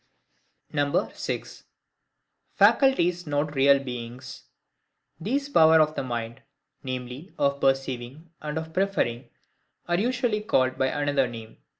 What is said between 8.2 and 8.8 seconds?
and of